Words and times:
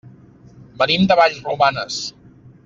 Venim 0.83 1.05
de 1.11 1.19
Vallromanes. 1.19 2.01